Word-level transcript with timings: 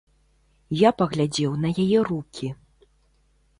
Я 0.79 0.89
паглядзеў 1.01 1.53
на 1.67 1.73
яе 1.85 1.99
рукі. 2.09 2.53